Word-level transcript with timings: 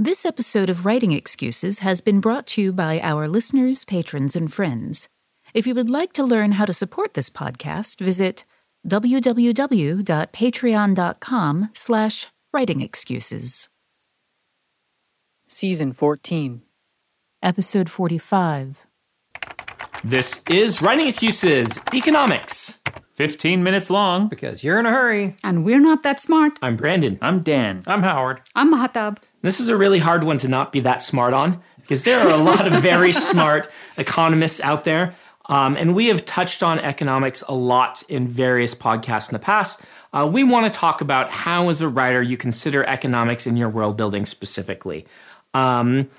This 0.00 0.24
episode 0.24 0.70
of 0.70 0.86
Writing 0.86 1.10
Excuses 1.10 1.80
has 1.80 2.00
been 2.00 2.20
brought 2.20 2.46
to 2.48 2.62
you 2.62 2.72
by 2.72 3.00
our 3.00 3.26
listeners, 3.26 3.84
patrons, 3.84 4.36
and 4.36 4.52
friends. 4.52 5.08
If 5.54 5.66
you 5.66 5.74
would 5.74 5.90
like 5.90 6.12
to 6.12 6.22
learn 6.22 6.52
how 6.52 6.66
to 6.66 6.72
support 6.72 7.14
this 7.14 7.28
podcast, 7.28 7.98
visit 7.98 8.44
www.patreon.com 8.86 11.70
slash 11.74 12.26
writingexcuses. 12.54 13.68
Season 15.48 15.92
14. 15.92 16.62
Episode 17.42 17.90
45. 17.90 18.86
This 20.04 20.40
is 20.48 20.80
Writing 20.80 21.08
Excuses 21.08 21.80
Economics. 21.92 22.80
15 23.14 23.64
minutes 23.64 23.90
long. 23.90 24.28
Because 24.28 24.62
you're 24.62 24.78
in 24.78 24.86
a 24.86 24.90
hurry. 24.90 25.34
And 25.42 25.64
we're 25.64 25.80
not 25.80 26.04
that 26.04 26.20
smart. 26.20 26.56
I'm 26.62 26.76
Brandon. 26.76 27.18
I'm 27.20 27.40
Dan. 27.40 27.82
I'm 27.88 28.04
Howard. 28.04 28.42
I'm 28.54 28.72
Mahtab. 28.72 29.18
This 29.42 29.60
is 29.60 29.68
a 29.68 29.76
really 29.76 29.98
hard 29.98 30.24
one 30.24 30.38
to 30.38 30.48
not 30.48 30.72
be 30.72 30.80
that 30.80 31.02
smart 31.02 31.32
on 31.32 31.62
because 31.80 32.02
there 32.02 32.20
are 32.20 32.32
a 32.32 32.36
lot 32.36 32.66
of 32.66 32.82
very 32.82 33.12
smart 33.30 33.68
economists 33.96 34.60
out 34.60 34.84
there. 34.84 35.14
Um, 35.46 35.76
and 35.76 35.94
we 35.94 36.06
have 36.06 36.26
touched 36.26 36.62
on 36.62 36.78
economics 36.78 37.42
a 37.48 37.54
lot 37.54 38.02
in 38.08 38.28
various 38.28 38.74
podcasts 38.74 39.30
in 39.30 39.32
the 39.32 39.38
past. 39.38 39.80
Uh, 40.12 40.28
we 40.30 40.44
want 40.44 40.70
to 40.70 40.78
talk 40.78 41.00
about 41.00 41.30
how, 41.30 41.70
as 41.70 41.80
a 41.80 41.88
writer, 41.88 42.20
you 42.20 42.36
consider 42.36 42.84
economics 42.84 43.46
in 43.46 43.56
your 43.56 43.68
world 43.68 43.96
building 43.96 44.26
specifically. 44.26 45.06
Um, 45.54 46.10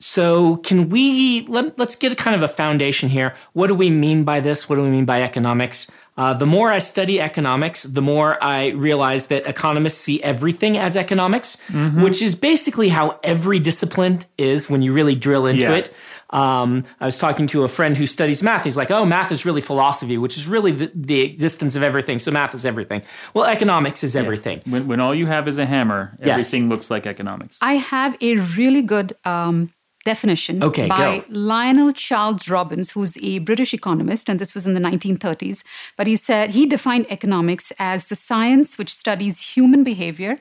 so, 0.00 0.56
can 0.58 0.88
we 0.88 1.44
let, 1.48 1.78
us 1.78 1.96
get 1.96 2.12
a 2.12 2.14
kind 2.14 2.36
of 2.36 2.42
a 2.42 2.48
foundation 2.48 3.08
here? 3.08 3.34
What 3.52 3.66
do 3.66 3.74
we 3.74 3.90
mean 3.90 4.24
by 4.24 4.40
this? 4.40 4.68
What 4.68 4.76
do 4.76 4.82
we 4.82 4.90
mean 4.90 5.04
by 5.04 5.22
economics? 5.22 5.88
Uh, 6.18 6.34
the 6.34 6.46
more 6.46 6.68
I 6.68 6.80
study 6.80 7.20
economics, 7.20 7.84
the 7.84 8.02
more 8.02 8.42
I 8.42 8.70
realize 8.70 9.28
that 9.28 9.46
economists 9.46 9.98
see 9.98 10.20
everything 10.20 10.76
as 10.76 10.96
economics, 10.96 11.56
mm-hmm. 11.68 12.02
which 12.02 12.20
is 12.20 12.34
basically 12.34 12.88
how 12.88 13.20
every 13.22 13.60
discipline 13.60 14.22
is 14.36 14.68
when 14.68 14.82
you 14.82 14.92
really 14.92 15.14
drill 15.14 15.46
into 15.46 15.62
yeah. 15.62 15.76
it. 15.76 15.94
Um, 16.30 16.84
I 17.00 17.06
was 17.06 17.18
talking 17.18 17.46
to 17.48 17.62
a 17.62 17.68
friend 17.68 17.96
who 17.96 18.06
studies 18.06 18.42
math. 18.42 18.64
He's 18.64 18.76
like, 18.76 18.90
"Oh, 18.90 19.06
math 19.06 19.30
is 19.30 19.46
really 19.46 19.60
philosophy, 19.60 20.18
which 20.18 20.36
is 20.36 20.48
really 20.48 20.72
the, 20.72 20.92
the 20.92 21.20
existence 21.22 21.76
of 21.76 21.84
everything. 21.84 22.18
So 22.18 22.32
math 22.32 22.52
is 22.52 22.66
everything. 22.66 23.02
Well, 23.32 23.44
economics 23.44 24.02
is 24.02 24.16
everything. 24.16 24.60
Yeah. 24.66 24.72
When, 24.72 24.88
when, 24.88 25.00
all 25.00 25.14
you 25.14 25.26
have 25.26 25.46
is 25.48 25.58
a 25.58 25.64
hammer, 25.64 26.18
everything 26.20 26.64
yes. 26.64 26.70
looks 26.70 26.90
like 26.90 27.06
economics. 27.06 27.60
I 27.62 27.74
have 27.74 28.16
a 28.20 28.34
really 28.36 28.82
good 28.82 29.16
um, 29.24 29.72
definition 30.12 30.54
okay, 30.68 30.88
by 30.88 31.18
go. 31.18 31.24
Lionel 31.52 31.92
Charles 31.92 32.48
Robbins, 32.56 32.88
who's 32.92 33.14
a 33.30 33.32
British 33.50 33.72
economist, 33.80 34.24
and 34.30 34.36
this 34.42 34.52
was 34.56 34.64
in 34.68 34.74
the 34.78 34.84
1930s. 34.90 35.58
But 35.98 36.06
he 36.06 36.16
said 36.16 36.44
he 36.58 36.64
defined 36.76 37.06
economics 37.16 37.66
as 37.78 38.00
the 38.10 38.18
science 38.28 38.68
which 38.78 38.92
studies 39.04 39.36
human 39.54 39.82
behavior 39.92 40.32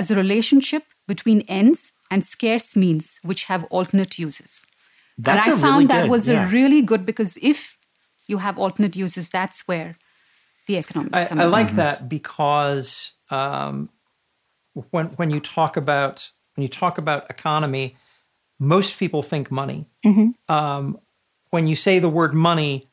as 0.00 0.10
a 0.10 0.16
relationship 0.24 0.84
between 1.06 1.40
ends 1.60 1.92
and 2.10 2.24
scarce 2.24 2.68
means 2.84 3.04
which 3.30 3.42
have 3.50 3.62
alternate 3.76 4.14
uses. 4.28 4.50
That's 5.26 5.46
and 5.46 5.54
I 5.54 5.60
found 5.60 5.74
really 5.74 5.86
that 5.92 6.02
good, 6.02 6.10
was 6.10 6.24
yeah. 6.26 6.46
a 6.46 6.50
really 6.56 6.82
good 6.90 7.02
because 7.10 7.32
if 7.52 7.58
you 8.30 8.38
have 8.38 8.56
alternate 8.64 8.96
uses, 9.06 9.28
that's 9.28 9.58
where 9.68 9.90
the 10.66 10.76
economics 10.82 11.18
I, 11.18 11.24
come 11.26 11.40
I 11.40 11.44
in. 11.44 11.50
like 11.58 11.72
that 11.82 12.08
because 12.08 13.12
um, 13.30 13.90
when 14.92 15.06
when 15.18 15.28
you 15.34 15.40
talk 15.40 15.76
about 15.76 16.30
when 16.54 16.62
you 16.62 16.72
talk 16.84 16.94
about 16.98 17.20
economy, 17.36 17.86
most 18.60 18.98
people 18.98 19.22
think 19.22 19.50
money. 19.50 19.88
Mm-hmm. 20.04 20.54
Um, 20.54 21.00
when 21.50 21.66
you 21.66 21.74
say 21.74 21.98
the 21.98 22.10
word 22.10 22.34
money, 22.34 22.88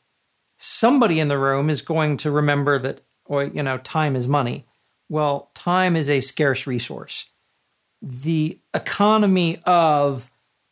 somebody 0.55 1.19
in 1.19 1.27
the 1.27 1.37
room 1.37 1.69
is 1.69 1.83
going 1.83 2.17
to 2.17 2.31
remember 2.31 2.79
that, 2.79 3.01
or 3.25 3.43
you 3.43 3.61
know, 3.61 3.77
time 3.77 4.15
is 4.15 4.27
money. 4.27 4.65
Well, 5.09 5.51
time 5.53 5.95
is 5.95 6.09
a 6.09 6.21
scarce 6.21 6.65
resource. 6.65 7.25
The 8.01 8.59
economy 8.73 9.59
of 9.65 10.31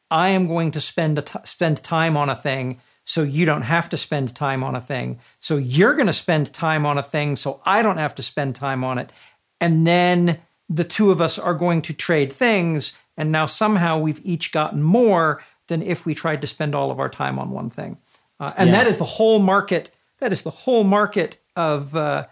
I 0.09 0.29
am 0.29 0.47
going 0.47 0.71
to 0.71 0.81
spend 0.81 1.23
t- 1.25 1.39
spend 1.43 1.83
time 1.83 2.15
on 2.15 2.29
a 2.29 2.35
thing, 2.35 2.79
so 3.03 3.21
you 3.21 3.45
don't 3.45 3.63
have 3.63 3.89
to 3.89 3.97
spend 3.97 4.33
time 4.33 4.63
on 4.63 4.75
a 4.75 4.81
thing. 4.81 5.19
So 5.39 5.57
you're 5.57 5.95
going 5.95 6.07
to 6.07 6.13
spend 6.13 6.53
time 6.53 6.85
on 6.85 6.97
a 6.97 7.03
thing, 7.03 7.35
so 7.35 7.61
I 7.65 7.83
don't 7.83 7.97
have 7.97 8.15
to 8.15 8.23
spend 8.23 8.55
time 8.55 8.83
on 8.83 8.97
it. 8.97 9.11
And 9.59 9.85
then 9.85 10.39
the 10.69 10.83
two 10.83 11.11
of 11.11 11.21
us 11.21 11.37
are 11.37 11.53
going 11.53 11.81
to 11.83 11.93
trade 11.93 12.33
things 12.33 12.97
and 13.17 13.31
now 13.31 13.45
somehow 13.45 13.97
we've 13.97 14.19
each 14.23 14.51
gotten 14.51 14.81
more 14.81 15.41
than 15.67 15.81
if 15.81 16.05
we 16.05 16.13
tried 16.13 16.41
to 16.41 16.47
spend 16.47 16.75
all 16.75 16.91
of 16.91 16.99
our 16.99 17.09
time 17.09 17.39
on 17.39 17.51
one 17.51 17.69
thing. 17.69 17.97
Uh, 18.39 18.51
and 18.57 18.69
yeah. 18.69 18.77
that 18.77 18.87
is 18.87 18.97
the 18.97 19.03
whole 19.03 19.39
market. 19.39 19.91
That 20.19 20.31
is 20.31 20.41
the 20.41 20.49
whole 20.49 20.83
market 20.83 21.37
of 21.55 21.95
uh, 21.95 22.25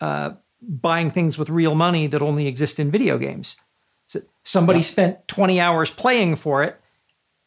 uh, 0.00 0.32
buying 0.62 1.10
things 1.10 1.36
with 1.36 1.50
real 1.50 1.74
money 1.74 2.06
that 2.06 2.22
only 2.22 2.46
exist 2.46 2.78
in 2.78 2.90
video 2.90 3.18
games. 3.18 3.56
So 4.06 4.22
somebody 4.42 4.78
yeah. 4.80 4.84
spent 4.84 5.28
20 5.28 5.60
hours 5.60 5.90
playing 5.90 6.36
for 6.36 6.62
it, 6.62 6.80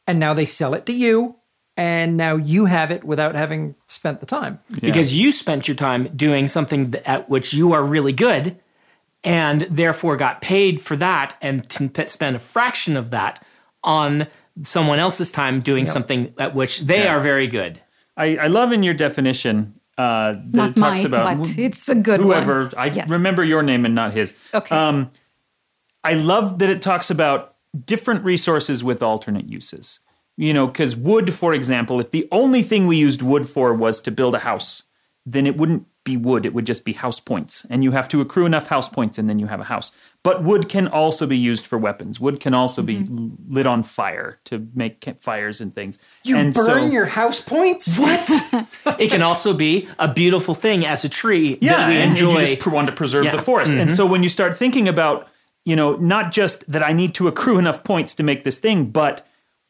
and 0.05 0.19
now 0.19 0.33
they 0.33 0.45
sell 0.45 0.73
it 0.73 0.85
to 0.87 0.93
you, 0.93 1.37
and 1.77 2.17
now 2.17 2.35
you 2.35 2.65
have 2.65 2.91
it 2.91 3.03
without 3.03 3.33
having 3.33 3.75
spent 3.87 4.19
the 4.19 4.25
time. 4.25 4.59
Yeah. 4.69 4.79
Because 4.81 5.17
you 5.17 5.31
spent 5.31 5.67
your 5.67 5.75
time 5.75 6.09
doing 6.15 6.47
something 6.47 6.93
at 7.05 7.29
which 7.29 7.53
you 7.53 7.71
are 7.71 7.83
really 7.83 8.13
good 8.13 8.59
and 9.23 9.61
therefore 9.69 10.15
got 10.15 10.41
paid 10.41 10.81
for 10.81 10.95
that 10.97 11.37
and 11.41 11.67
to 11.69 12.09
spend 12.09 12.35
a 12.35 12.39
fraction 12.39 12.97
of 12.97 13.11
that 13.11 13.43
on 13.83 14.27
someone 14.63 14.99
else's 14.99 15.31
time 15.31 15.59
doing 15.59 15.85
yep. 15.85 15.93
something 15.93 16.33
at 16.37 16.53
which 16.53 16.79
they 16.81 17.03
yeah. 17.03 17.15
are 17.15 17.19
very 17.19 17.47
good. 17.47 17.81
I, 18.17 18.37
I, 18.37 18.47
love 18.47 18.71
in 18.71 18.83
your 18.83 18.93
definition 18.93 19.79
uh, 19.97 20.33
that 20.33 20.53
not 20.53 20.69
it 20.71 20.75
talks 20.75 20.97
mine, 20.99 21.05
about 21.05 21.37
but 21.37 21.57
it's 21.57 21.87
a 21.87 21.95
good 21.95 22.19
whoever. 22.19 22.63
One. 22.63 22.73
I 22.77 22.85
yes. 22.87 23.09
remember 23.09 23.43
your 23.43 23.63
name 23.63 23.85
and 23.85 23.95
not 23.95 24.11
his. 24.11 24.35
Okay. 24.53 24.75
Um, 24.75 25.11
I 26.03 26.13
love 26.13 26.59
that 26.59 26.69
it 26.69 26.81
talks 26.81 27.09
about 27.09 27.55
different 27.85 28.23
resources 28.23 28.83
with 28.83 29.01
alternate 29.01 29.47
uses. 29.47 29.99
You 30.37 30.53
know, 30.53 30.65
because 30.65 30.95
wood, 30.95 31.33
for 31.33 31.53
example, 31.53 31.99
if 31.99 32.11
the 32.11 32.27
only 32.31 32.63
thing 32.63 32.87
we 32.87 32.97
used 32.97 33.21
wood 33.21 33.47
for 33.47 33.73
was 33.73 34.01
to 34.01 34.11
build 34.11 34.33
a 34.33 34.39
house, 34.39 34.83
then 35.25 35.45
it 35.45 35.57
wouldn't 35.57 35.85
be 36.11 36.17
wood, 36.17 36.45
it 36.45 36.53
would 36.53 36.65
just 36.65 36.83
be 36.83 36.93
house 36.93 37.19
points. 37.19 37.65
And 37.69 37.83
you 37.83 37.91
have 37.91 38.07
to 38.09 38.21
accrue 38.21 38.45
enough 38.45 38.67
house 38.67 38.89
points 38.89 39.17
and 39.17 39.29
then 39.29 39.39
you 39.39 39.47
have 39.47 39.59
a 39.59 39.65
house. 39.65 39.91
But 40.23 40.43
wood 40.43 40.69
can 40.69 40.87
also 40.87 41.25
be 41.25 41.37
used 41.37 41.65
for 41.65 41.77
weapons. 41.77 42.19
Wood 42.19 42.39
can 42.39 42.53
also 42.53 42.83
mm-hmm. 42.83 43.27
be 43.27 43.31
lit 43.47 43.65
on 43.65 43.83
fire 43.83 44.39
to 44.45 44.67
make 44.75 45.03
fires 45.19 45.61
and 45.61 45.73
things. 45.73 45.97
You 46.23 46.37
and 46.37 46.53
burn 46.53 46.65
so, 46.65 46.91
your 46.91 47.05
house 47.05 47.39
points? 47.39 47.97
What? 47.97 48.29
it 48.99 49.09
can 49.09 49.21
also 49.21 49.53
be 49.53 49.87
a 49.97 50.11
beautiful 50.11 50.55
thing 50.55 50.85
as 50.85 51.03
a 51.03 51.09
tree 51.09 51.57
yeah, 51.61 51.77
that 51.77 51.89
we 51.89 51.95
and 51.95 52.11
enjoy. 52.11 52.39
you 52.41 52.55
just 52.55 52.67
want 52.67 52.87
to 52.87 52.93
preserve 52.93 53.25
yeah. 53.25 53.35
the 53.35 53.41
forest. 53.41 53.71
Mm-hmm. 53.71 53.81
And 53.81 53.91
so 53.91 54.05
when 54.05 54.23
you 54.23 54.29
start 54.29 54.57
thinking 54.57 54.87
about, 54.87 55.27
you 55.65 55.75
know, 55.75 55.95
not 55.95 56.31
just 56.31 56.69
that 56.71 56.83
I 56.83 56.93
need 56.93 57.13
to 57.15 57.27
accrue 57.27 57.57
enough 57.57 57.83
points 57.83 58.15
to 58.15 58.23
make 58.23 58.43
this 58.43 58.59
thing, 58.59 58.91
but 58.91 59.25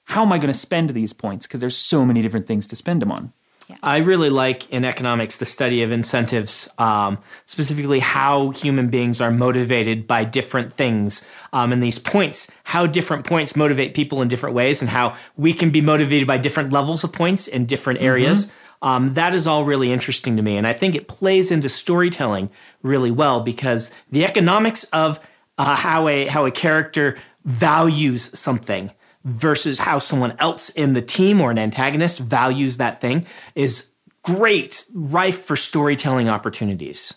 how 0.06 0.23
am 0.23 0.34
I 0.34 0.38
going 0.38 0.47
to 0.47 0.58
spend 0.58 0.90
these 0.91 1.13
points? 1.13 1.46
Because 1.46 1.59
there's 1.59 1.78
so 1.78 2.06
many 2.06 2.22
different 2.22 2.47
things 2.47 2.68
to 2.68 2.75
spend 2.75 3.02
them 3.02 3.12
on. 3.12 3.34
Yeah. 3.70 3.78
I 3.84 3.98
really 3.98 4.30
like 4.30 4.70
in 4.70 4.84
economics 4.84 5.38
the 5.38 5.46
study 5.46 5.82
of 5.84 5.92
incentives, 5.92 6.70
um, 6.78 7.20
specifically 7.46 8.00
how 8.00 8.50
human 8.50 8.90
beings 8.90 9.22
are 9.22 9.32
motivated 9.32 10.08
by 10.08 10.24
different 10.24 10.74
things. 10.74 11.24
Um, 11.54 11.72
and 11.72 11.82
these 11.82 12.00
points, 12.00 12.50
how 12.64 12.88
different 12.88 13.26
points 13.26 13.56
motivate 13.56 13.94
people 13.94 14.22
in 14.22 14.28
different 14.28 14.56
ways, 14.56 14.82
and 14.82 14.90
how 14.90 15.16
we 15.38 15.54
can 15.54 15.70
be 15.70 15.82
motivated 15.82 16.28
by 16.28 16.38
different 16.38 16.74
levels 16.74 17.04
of 17.04 17.12
points 17.12 17.48
in 17.48 17.66
different 17.66 18.00
mm-hmm. 18.00 18.08
areas. 18.08 18.48
Mm-hmm. 18.48 18.88
Um, 18.88 19.14
that 19.14 19.34
is 19.34 19.46
all 19.46 19.64
really 19.64 19.92
interesting 19.92 20.38
to 20.38 20.42
me. 20.42 20.58
And 20.58 20.66
I 20.66 20.74
think 20.74 20.96
it 20.96 21.08
plays 21.08 21.52
into 21.52 21.70
storytelling 21.70 22.50
really 22.82 23.12
well 23.12 23.42
because 23.42 23.92
the 24.10 24.26
economics 24.26 24.86
of 24.86 25.20
uh, 25.58 25.76
how, 25.76 26.08
a, 26.08 26.26
how 26.26 26.46
a 26.46 26.52
character 26.52 27.18
values 27.46 28.32
something 28.38 28.92
versus 29.24 29.80
how 29.80 30.00
someone 30.00 30.36
else 30.40 30.70
in 30.70 30.94
the 30.94 31.02
team 31.02 31.42
or 31.42 31.52
an 31.52 31.59
antagonist 31.59 32.20
values 32.20 32.78
that 32.78 33.00
thing 33.00 33.26
is 33.56 33.88
great, 34.24 34.86
rife 34.94 35.44
for 35.44 35.56
storytelling 35.56 36.30
opportunities. 36.30 37.14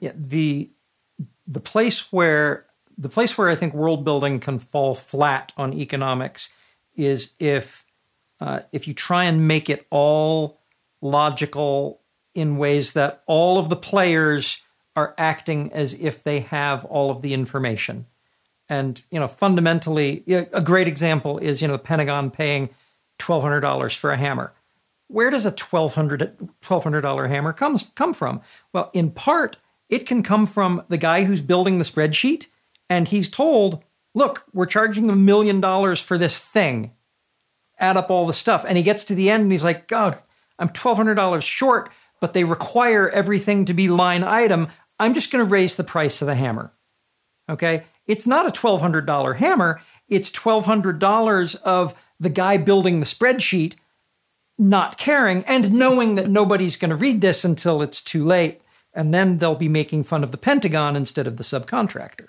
Yeah, 0.00 0.12
the 0.14 0.70
the 1.46 1.60
place 1.60 2.12
where 2.12 2.66
the 2.98 3.08
place 3.08 3.36
where 3.36 3.48
I 3.48 3.54
think 3.54 3.74
world 3.74 4.04
building 4.04 4.40
can 4.40 4.58
fall 4.58 4.94
flat 4.94 5.52
on 5.56 5.72
economics 5.72 6.50
is 6.96 7.30
if 7.38 7.84
uh, 8.40 8.60
if 8.72 8.88
you 8.88 8.94
try 8.94 9.24
and 9.24 9.46
make 9.46 9.70
it 9.70 9.86
all 9.90 10.60
logical 11.00 12.00
in 12.34 12.56
ways 12.56 12.92
that 12.92 13.22
all 13.26 13.58
of 13.58 13.68
the 13.68 13.76
players 13.76 14.58
are 14.96 15.14
acting 15.16 15.72
as 15.72 15.94
if 15.94 16.22
they 16.22 16.40
have 16.40 16.84
all 16.86 17.10
of 17.10 17.22
the 17.22 17.34
information. 17.34 18.06
And 18.72 19.02
you 19.10 19.20
know, 19.20 19.28
fundamentally, 19.28 20.24
a 20.26 20.62
great 20.62 20.88
example 20.88 21.36
is 21.36 21.60
you 21.60 21.68
know 21.68 21.74
the 21.74 21.78
Pentagon 21.78 22.30
paying 22.30 22.70
twelve 23.18 23.42
hundred 23.42 23.60
dollars 23.60 23.94
for 23.94 24.10
a 24.10 24.16
hammer. 24.16 24.54
Where 25.08 25.28
does 25.28 25.44
a 25.44 25.52
$1,200 25.52 27.28
hammer 27.28 27.52
comes 27.52 27.90
come 27.94 28.14
from? 28.14 28.40
Well, 28.72 28.90
in 28.94 29.10
part, 29.10 29.58
it 29.90 30.06
can 30.06 30.22
come 30.22 30.46
from 30.46 30.82
the 30.88 30.96
guy 30.96 31.24
who's 31.24 31.42
building 31.42 31.76
the 31.76 31.84
spreadsheet, 31.84 32.46
and 32.88 33.08
he's 33.08 33.28
told, 33.28 33.84
"Look, 34.14 34.46
we're 34.54 34.64
charging 34.64 35.10
a 35.10 35.16
million 35.16 35.60
dollars 35.60 36.00
for 36.00 36.16
this 36.16 36.38
thing. 36.38 36.92
Add 37.78 37.98
up 37.98 38.10
all 38.10 38.24
the 38.24 38.32
stuff." 38.32 38.64
And 38.66 38.78
he 38.78 38.82
gets 38.82 39.04
to 39.04 39.14
the 39.14 39.28
end, 39.28 39.42
and 39.42 39.52
he's 39.52 39.64
like, 39.64 39.86
"God, 39.86 40.16
I'm 40.58 40.70
twelve 40.70 40.96
hundred 40.96 41.16
dollars 41.16 41.44
short." 41.44 41.90
But 42.20 42.32
they 42.32 42.44
require 42.44 43.10
everything 43.10 43.66
to 43.66 43.74
be 43.74 43.88
line 43.88 44.24
item. 44.24 44.68
I'm 44.98 45.12
just 45.12 45.30
going 45.30 45.44
to 45.44 45.50
raise 45.50 45.76
the 45.76 45.84
price 45.84 46.22
of 46.22 46.26
the 46.26 46.36
hammer. 46.36 46.72
Okay. 47.50 47.82
It's 48.06 48.26
not 48.26 48.46
a 48.46 48.50
$1,200 48.50 49.36
hammer, 49.36 49.80
it's 50.08 50.30
$1,200 50.30 51.62
of 51.62 51.94
the 52.18 52.30
guy 52.30 52.56
building 52.56 53.00
the 53.00 53.06
spreadsheet 53.06 53.74
not 54.58 54.98
caring 54.98 55.42
and 55.44 55.72
knowing 55.72 56.14
that 56.14 56.28
nobody's 56.28 56.76
going 56.76 56.90
to 56.90 56.96
read 56.96 57.20
this 57.20 57.44
until 57.44 57.82
it's 57.82 58.00
too 58.00 58.24
late. 58.24 58.60
And 58.94 59.12
then 59.12 59.38
they'll 59.38 59.54
be 59.54 59.68
making 59.68 60.04
fun 60.04 60.22
of 60.22 60.30
the 60.30 60.36
Pentagon 60.38 60.96
instead 60.96 61.26
of 61.26 61.36
the 61.38 61.42
subcontractor. 61.42 62.26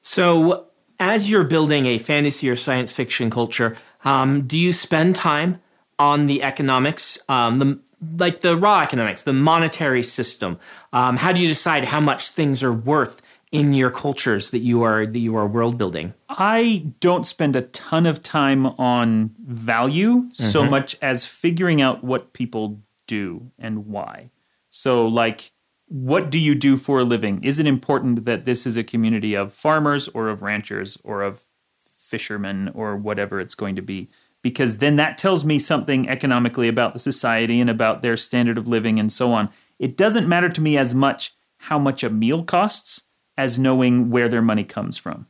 So, 0.00 0.68
as 0.98 1.30
you're 1.30 1.44
building 1.44 1.84
a 1.84 1.98
fantasy 1.98 2.48
or 2.48 2.56
science 2.56 2.92
fiction 2.92 3.28
culture, 3.28 3.76
um, 4.04 4.46
do 4.46 4.56
you 4.56 4.72
spend 4.72 5.14
time 5.14 5.60
on 5.98 6.26
the 6.26 6.42
economics, 6.42 7.18
um, 7.28 7.58
the 7.58 7.78
like 8.18 8.40
the 8.40 8.56
raw 8.56 8.80
economics, 8.80 9.24
the 9.24 9.34
monetary 9.34 10.02
system? 10.02 10.58
Um, 10.92 11.18
how 11.18 11.32
do 11.32 11.40
you 11.40 11.48
decide 11.48 11.84
how 11.84 12.00
much 12.00 12.30
things 12.30 12.62
are 12.62 12.72
worth 12.72 13.20
in 13.52 13.72
your 13.72 13.90
cultures 13.90 14.50
that 14.50 14.58
you 14.58 14.82
are 14.82 15.06
that 15.06 15.18
you 15.18 15.36
are 15.36 15.46
world 15.46 15.78
building? 15.78 16.14
I 16.28 16.92
don't 17.00 17.26
spend 17.26 17.56
a 17.56 17.62
ton 17.62 18.06
of 18.06 18.20
time 18.20 18.66
on 18.66 19.34
value 19.38 20.22
mm-hmm. 20.22 20.30
so 20.30 20.64
much 20.64 20.96
as 21.00 21.24
figuring 21.24 21.80
out 21.80 22.02
what 22.02 22.32
people 22.32 22.80
do 23.06 23.50
and 23.58 23.86
why. 23.86 24.30
So 24.70 25.06
like 25.06 25.52
what 25.88 26.30
do 26.30 26.38
you 26.38 26.54
do 26.54 26.76
for 26.76 27.00
a 27.00 27.04
living? 27.04 27.42
Is 27.44 27.58
it 27.58 27.66
important 27.66 28.24
that 28.24 28.44
this 28.44 28.66
is 28.66 28.76
a 28.76 28.84
community 28.84 29.34
of 29.34 29.52
farmers 29.52 30.08
or 30.08 30.28
of 30.28 30.42
ranchers 30.42 30.98
or 31.04 31.22
of 31.22 31.44
fishermen 31.76 32.70
or 32.74 32.96
whatever 32.96 33.40
it's 33.40 33.54
going 33.54 33.76
to 33.76 33.82
be? 33.82 34.08
Because 34.42 34.78
then 34.78 34.96
that 34.96 35.16
tells 35.16 35.44
me 35.44 35.58
something 35.58 36.08
economically 36.08 36.68
about 36.68 36.92
the 36.92 36.98
society 36.98 37.60
and 37.60 37.70
about 37.70 38.02
their 38.02 38.16
standard 38.16 38.58
of 38.58 38.68
living 38.68 38.98
and 38.98 39.12
so 39.12 39.32
on. 39.32 39.48
It 39.78 39.96
doesn't 39.96 40.28
matter 40.28 40.48
to 40.48 40.60
me 40.60 40.76
as 40.76 40.94
much 40.94 41.34
how 41.58 41.78
much 41.78 42.02
a 42.02 42.10
meal 42.10 42.44
costs 42.44 43.04
as 43.36 43.58
knowing 43.58 44.10
where 44.10 44.28
their 44.28 44.42
money 44.42 44.64
comes 44.64 44.98
from. 44.98 45.26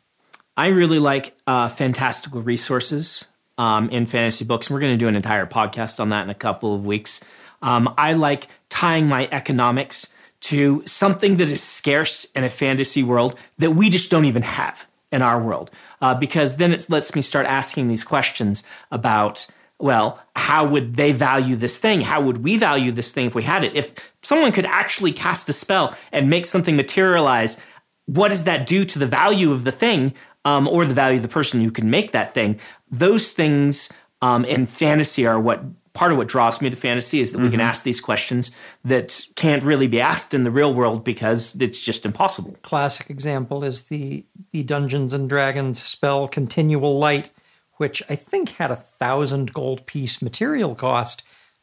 I 0.56 0.68
really 0.68 0.98
like 0.98 1.36
uh, 1.46 1.68
fantastical 1.68 2.40
resources 2.40 3.26
um, 3.58 3.90
in 3.90 4.06
fantasy 4.06 4.44
books. 4.44 4.68
And 4.68 4.74
we're 4.74 4.80
going 4.80 4.94
to 4.94 4.98
do 4.98 5.08
an 5.08 5.16
entire 5.16 5.46
podcast 5.46 6.00
on 6.00 6.10
that 6.10 6.22
in 6.22 6.30
a 6.30 6.34
couple 6.34 6.74
of 6.74 6.86
weeks. 6.86 7.20
Um, 7.62 7.92
I 7.98 8.14
like 8.14 8.48
tying 8.68 9.06
my 9.06 9.28
economics 9.32 10.08
to 10.42 10.82
something 10.86 11.38
that 11.38 11.48
is 11.48 11.62
scarce 11.62 12.24
in 12.34 12.44
a 12.44 12.50
fantasy 12.50 13.02
world 13.02 13.36
that 13.58 13.72
we 13.72 13.90
just 13.90 14.10
don't 14.10 14.26
even 14.26 14.42
have 14.42 14.86
in 15.10 15.22
our 15.22 15.40
world. 15.40 15.70
Uh, 16.00 16.14
because 16.14 16.56
then 16.56 16.72
it 16.72 16.86
lets 16.88 17.14
me 17.14 17.22
start 17.22 17.46
asking 17.46 17.88
these 17.88 18.04
questions 18.04 18.62
about 18.90 19.46
well, 19.78 20.22
how 20.34 20.66
would 20.66 20.94
they 20.94 21.12
value 21.12 21.54
this 21.54 21.78
thing? 21.78 22.00
How 22.00 22.22
would 22.22 22.38
we 22.38 22.56
value 22.56 22.92
this 22.92 23.12
thing 23.12 23.26
if 23.26 23.34
we 23.34 23.42
had 23.42 23.62
it? 23.62 23.76
If 23.76 23.92
someone 24.22 24.52
could 24.52 24.64
actually 24.64 25.12
cast 25.12 25.50
a 25.50 25.52
spell 25.52 25.94
and 26.12 26.30
make 26.30 26.46
something 26.46 26.76
materialize 26.76 27.58
what 28.06 28.28
does 28.28 28.44
that 28.44 28.66
do 28.66 28.84
to 28.84 28.98
the 28.98 29.06
value 29.06 29.52
of 29.52 29.64
the 29.64 29.72
thing 29.72 30.14
um, 30.44 30.66
or 30.68 30.84
the 30.84 30.94
value 30.94 31.18
of 31.18 31.22
the 31.22 31.28
person 31.28 31.60
who 31.60 31.70
can 31.70 31.90
make 31.90 32.12
that 32.12 32.34
thing? 32.34 32.58
Those 32.90 33.30
things 33.30 33.88
um, 34.22 34.44
in 34.44 34.66
fantasy 34.66 35.26
are 35.26 35.38
what 35.38 35.62
part 35.96 36.12
of 36.12 36.18
what 36.18 36.28
draws 36.28 36.60
me 36.60 36.68
to 36.68 36.76
fantasy 36.76 37.20
is 37.20 37.32
that 37.32 37.38
mm-hmm. 37.38 37.44
we 37.44 37.50
can 37.50 37.58
mm-hmm. 37.58 37.68
ask 37.68 37.82
these 37.82 38.00
questions 38.00 38.50
that 38.84 39.26
can't 39.34 39.62
really 39.62 39.86
be 39.86 40.00
asked 40.00 40.34
in 40.34 40.44
the 40.44 40.50
real 40.50 40.74
world 40.74 41.02
because 41.02 41.56
it's 41.58 41.84
just 41.84 42.04
impossible. 42.04 42.54
Classic 42.62 43.08
example 43.10 43.64
is 43.64 43.84
the 43.84 44.24
the 44.50 44.62
Dungeons 44.62 45.12
and 45.12 45.28
Dragons 45.28 45.82
spell 45.82 46.28
Continual 46.28 46.98
Light, 46.98 47.30
which 47.78 48.02
I 48.08 48.14
think 48.14 48.50
had 48.50 48.70
a 48.70 48.76
thousand 48.76 49.52
gold 49.52 49.86
piece 49.86 50.22
material 50.22 50.74
cost, 50.74 51.22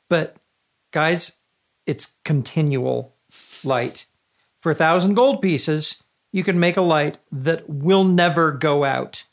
but 0.09 0.35
guys, 0.91 1.33
it's 1.85 2.11
continual 2.25 3.15
light. 3.63 4.05
For 4.59 4.71
a 4.71 4.75
thousand 4.75 5.15
gold 5.15 5.41
pieces, 5.41 6.02
you 6.33 6.43
can 6.43 6.59
make 6.59 6.75
a 6.75 6.81
light 6.81 7.17
that 7.31 7.69
will 7.69 8.03
never 8.03 8.51
go 8.51 8.83
out. 8.83 9.23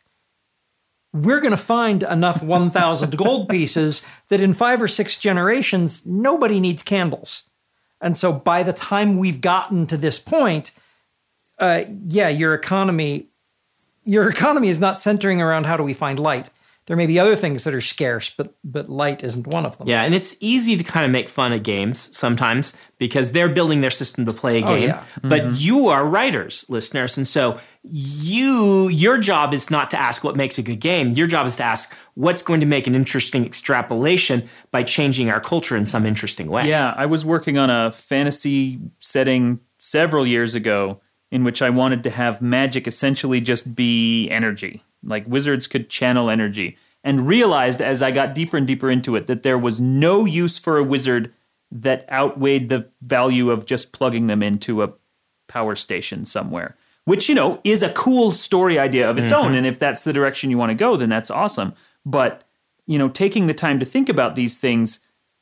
We're 1.13 1.41
going 1.41 1.51
to 1.51 1.57
find 1.57 2.05
enough 2.05 2.41
1,000 2.41 3.17
gold 3.17 3.49
pieces 3.49 4.07
that 4.29 4.41
in 4.41 4.53
five 4.53 4.81
or 4.81 4.87
six 4.87 5.17
generations, 5.17 6.07
nobody 6.07 6.61
needs 6.61 6.85
candles. 6.85 7.45
And 8.01 8.17
so 8.17 8.33
by 8.33 8.63
the 8.63 8.73
time 8.73 9.17
we've 9.17 9.41
gotten 9.41 9.87
to 9.89 9.97
this 9.97 10.21
point, 10.21 10.71
uh, 11.59 11.83
yeah, 11.89 12.29
your 12.29 12.55
economy, 12.55 13.27
your 14.05 14.29
economy 14.29 14.69
is 14.69 14.79
not 14.79 15.01
centering 15.01 15.41
around 15.41 15.67
how 15.67 15.77
do 15.77 15.83
we 15.83 15.93
find 15.93 16.21
light 16.21 16.51
there 16.91 16.97
may 16.97 17.07
be 17.07 17.21
other 17.21 17.37
things 17.37 17.63
that 17.63 17.73
are 17.73 17.81
scarce, 17.81 18.31
but 18.31 18.53
but 18.65 18.89
light 18.89 19.23
isn't 19.23 19.47
one 19.47 19.65
of 19.65 19.79
them. 19.79 19.87
Yeah, 19.87 20.03
and 20.03 20.13
it's 20.13 20.35
easy 20.41 20.77
to 20.77 20.83
kind 20.83 21.07
of 21.07 21.13
make 21.13 21.29
fun 21.29 21.53
of 21.53 21.63
games 21.63 22.11
sometimes 22.11 22.75
because 22.99 23.31
they're 23.31 23.49
building 23.49 23.81
their 23.81 23.93
system 23.93 24.27
to 24.27 24.35
play 24.35 24.61
a 24.61 24.65
oh, 24.65 24.67
game. 24.67 24.83
Oh, 24.83 24.87
yeah. 24.87 25.05
mm-hmm. 25.15 25.29
But 25.29 25.61
you 25.61 25.87
are 25.87 26.05
writers, 26.05 26.65
listeners, 26.69 27.17
and 27.17 27.29
so 27.29 27.61
you 27.85 28.89
your 28.89 29.19
job 29.19 29.55
is 29.55 29.71
not 29.71 29.91
to 29.91 30.01
ask 30.01 30.25
what 30.25 30.35
makes 30.35 30.59
a 30.59 30.63
good 30.63 30.81
game. 30.81 31.11
Your 31.11 31.29
job 31.29 31.47
is 31.47 31.55
to 31.59 31.63
ask 31.63 31.95
what's 32.15 32.43
going 32.43 32.59
to 32.59 32.67
make 32.67 32.89
an 32.89 32.97
interesting 32.97 33.47
extrapolation 33.47 34.49
by 34.73 34.83
changing 34.83 35.31
our 35.31 35.41
culture 35.41 35.77
in 35.77 35.87
some 35.87 36.05
interesting 36.05 36.49
way. 36.49 36.69
Yeah, 36.69 36.93
I 36.97 37.07
was 37.07 37.25
working 37.25 37.57
on 37.57 37.71
a 37.71 37.93
fantasy 37.93 38.81
setting 38.99 39.61
several 39.79 40.27
years 40.27 40.57
ago 40.57 41.01
in 41.31 41.45
which 41.45 41.63
I 41.63 41.71
wanted 41.71 42.03
to 42.05 42.11
have 42.11 42.43
magic 42.43 42.87
essentially 42.87 43.41
just 43.41 43.75
be 43.75 44.29
energy 44.31 44.83
like 45.03 45.27
wizards 45.27 45.67
could 45.67 45.89
channel 45.89 46.31
energy. 46.31 46.77
And 47.03 47.27
realized 47.27 47.81
as 47.81 48.03
I 48.03 48.11
got 48.11 48.35
deeper 48.35 48.57
and 48.57 48.67
deeper 48.67 48.91
into 48.91 49.17
it 49.17 49.27
that 49.27 49.43
there 49.43 49.59
was 49.59 49.81
no 49.81 50.25
use 50.25 50.59
for 50.59 50.77
a 50.77 50.85
wizard 50.85 51.33
that 51.71 52.11
outweighed 52.11 52.69
the 52.69 52.91
value 53.01 53.51
of 53.51 53.65
just 53.65 53.93
plugging 53.93 54.27
them 54.27 54.43
into 54.43 54.83
a 54.83 54.93
power 55.49 55.75
station 55.75 56.25
somewhere. 56.25 56.77
Which, 57.07 57.29
you 57.29 57.35
know, 57.35 57.61
is 57.65 57.83
a 57.83 57.93
cool 57.93 58.33
story 58.33 58.79
idea 58.79 59.09
of 59.09 59.17
its 59.17 59.33
mm-hmm. 59.33 59.47
own. 59.47 59.55
And 59.55 59.67
if 59.67 59.79
that's 59.79 60.05
the 60.05 60.13
direction 60.13 60.51
you 60.51 60.59
want 60.59 60.71
to 60.71 60.75
go, 60.75 60.97
then 60.97 61.09
that's 61.09 61.31
awesome. 61.31 61.73
But, 62.05 62.45
you 62.87 62.99
know, 62.99 63.09
taking 63.09 63.47
the 63.47 63.55
time 63.55 63.79
to 63.79 63.87
think 63.87 64.09
about 64.09 64.35
these 64.35 64.59
things 64.59 65.01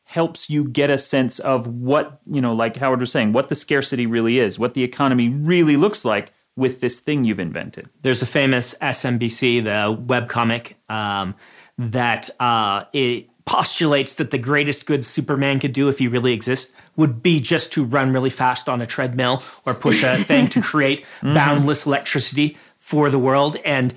helps 0.08 0.48
you 0.48 0.64
get 0.64 0.88
a 0.88 0.96
sense 0.96 1.38
of 1.38 1.66
what, 1.66 2.18
you 2.24 2.40
know, 2.40 2.54
like 2.54 2.74
Howard 2.76 3.00
was 3.00 3.12
saying, 3.12 3.34
what 3.34 3.50
the 3.50 3.54
scarcity 3.54 4.06
really 4.06 4.38
is, 4.38 4.58
what 4.58 4.72
the 4.72 4.82
economy 4.82 5.28
really 5.28 5.76
looks 5.76 6.02
like 6.02 6.32
with 6.56 6.80
this 6.80 6.98
thing 6.98 7.24
you've 7.24 7.38
invented. 7.38 7.90
There's 8.00 8.22
a 8.22 8.26
famous 8.26 8.74
SMBC, 8.80 9.64
the 9.64 9.94
webcomic, 9.94 10.76
um, 10.90 11.34
that 11.76 12.30
uh, 12.40 12.86
it 12.94 13.28
postulates 13.44 14.14
that 14.14 14.30
the 14.30 14.38
greatest 14.38 14.86
good 14.86 15.04
Superman 15.04 15.60
could 15.60 15.74
do 15.74 15.90
if 15.90 15.98
he 15.98 16.08
really 16.08 16.32
exists 16.32 16.72
would 16.96 17.22
be 17.22 17.38
just 17.38 17.70
to 17.72 17.84
run 17.84 18.10
really 18.10 18.30
fast 18.30 18.66
on 18.66 18.80
a 18.80 18.86
treadmill 18.86 19.42
or 19.66 19.74
push 19.74 20.02
a 20.02 20.16
thing 20.16 20.48
to 20.48 20.62
create 20.62 21.02
mm-hmm. 21.02 21.34
boundless 21.34 21.84
electricity 21.84 22.56
for 22.78 23.10
the 23.10 23.18
world 23.18 23.58
and 23.62 23.92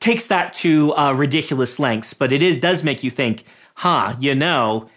takes 0.00 0.26
that 0.26 0.52
to 0.52 0.94
uh, 0.96 1.14
ridiculous 1.14 1.78
lengths. 1.78 2.12
But 2.12 2.30
it 2.30 2.42
is, 2.42 2.58
does 2.58 2.84
make 2.84 3.02
you 3.02 3.10
think, 3.10 3.44
huh, 3.76 4.14
you 4.18 4.34
know, 4.34 4.90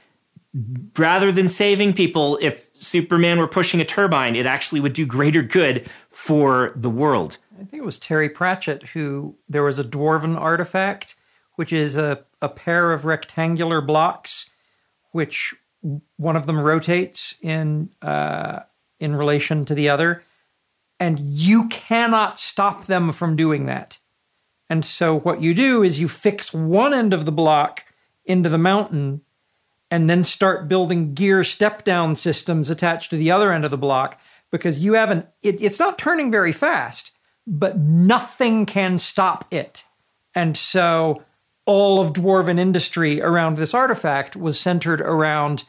rather 0.98 1.32
than 1.32 1.50
saving 1.50 1.94
people, 1.94 2.38
if 2.42 2.70
Superman 2.74 3.40
were 3.40 3.48
pushing 3.48 3.82
a 3.82 3.86
turbine, 3.86 4.36
it 4.36 4.46
actually 4.46 4.80
would 4.80 4.94
do 4.94 5.06
greater 5.06 5.42
good 5.42 5.90
for 6.10 6.74
the 6.76 6.90
world. 6.90 7.38
I 7.56 7.64
think 7.64 7.82
it 7.82 7.86
was 7.86 7.98
Terry 7.98 8.30
Pratchett 8.30 8.90
who 8.90 9.36
there 9.50 9.64
was 9.64 9.80
a 9.80 9.84
dwarven 9.84 10.40
artifact, 10.40 11.16
which 11.56 11.74
is 11.74 11.98
a, 11.98 12.24
a 12.42 12.50
pair 12.50 12.92
of 12.92 13.06
rectangular 13.06 13.82
blocks, 13.82 14.50
which 15.12 15.56
one 16.18 16.36
of 16.36 16.46
them 16.46 16.60
rotates 16.60 17.36
in 17.42 17.90
uh, 18.02 18.62
in 19.00 19.16
relation 19.16 19.66
to 19.66 19.76
the 19.76 19.90
other, 19.90 20.24
and 21.00 21.20
you 21.20 21.68
cannot 21.68 22.40
stop 22.40 22.86
them 22.86 23.12
from 23.12 23.36
doing 23.36 23.66
that. 23.66 24.00
And 24.70 24.86
so 24.86 25.20
what 25.20 25.42
you 25.42 25.54
do 25.54 25.84
is 25.84 26.00
you 26.00 26.08
fix 26.08 26.54
one 26.54 26.94
end 26.94 27.14
of 27.14 27.26
the 27.26 27.32
block 27.32 27.86
into 28.26 28.50
the 28.50 28.58
mountain 28.58 29.22
and 29.94 30.10
then 30.10 30.24
start 30.24 30.68
building 30.68 31.14
gear 31.14 31.44
step 31.44 31.84
down 31.84 32.16
systems 32.16 32.72
attached 32.72 33.12
to 33.12 33.16
the 33.16 33.30
other 33.30 33.54
end 33.54 33.64
of 33.64 33.70
the 33.70 33.78
block 33.78 34.20
because 34.52 34.84
you 34.84 34.94
haven't, 34.94 35.28
it, 35.44 35.62
it's 35.62 35.78
not 35.78 36.00
turning 36.00 36.32
very 36.32 36.52
fast, 36.52 37.12
but 37.46 37.78
nothing 37.78 38.66
can 38.66 38.98
stop 38.98 39.46
it. 39.54 39.86
And 40.34 40.58
so 40.58 41.24
all 41.68 42.00
of 42.00 42.12
dwarven 42.12 42.58
industry 42.58 43.22
around 43.22 43.56
this 43.56 43.76
artifact 43.76 44.36
was 44.36 44.60
centered 44.60 45.00
around 45.00 45.64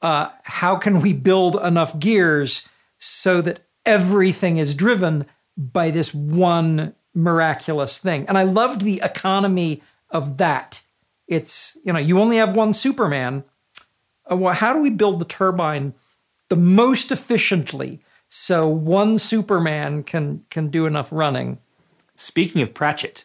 uh, 0.00 0.30
how 0.44 0.76
can 0.76 1.02
we 1.02 1.12
build 1.12 1.56
enough 1.56 1.98
gears 1.98 2.66
so 2.96 3.42
that 3.42 3.60
everything 3.84 4.56
is 4.56 4.74
driven 4.74 5.26
by 5.58 5.90
this 5.90 6.14
one 6.14 6.94
miraculous 7.12 7.98
thing. 7.98 8.24
And 8.26 8.38
I 8.38 8.44
loved 8.44 8.80
the 8.80 9.02
economy 9.04 9.82
of 10.08 10.38
that. 10.38 10.80
It's, 11.28 11.76
you 11.84 11.92
know, 11.92 11.98
you 11.98 12.18
only 12.18 12.38
have 12.38 12.56
one 12.56 12.72
Superman. 12.72 13.44
Uh, 14.30 14.52
how 14.52 14.72
do 14.72 14.80
we 14.80 14.90
build 14.90 15.20
the 15.20 15.24
turbine 15.24 15.92
the 16.48 16.56
most 16.56 17.10
efficiently 17.10 18.00
so 18.32 18.68
one 18.68 19.18
Superman 19.18 20.04
can 20.04 20.44
can 20.50 20.68
do 20.68 20.86
enough 20.86 21.12
running. 21.12 21.58
Speaking 22.14 22.62
of 22.62 22.74
Pratchett, 22.74 23.24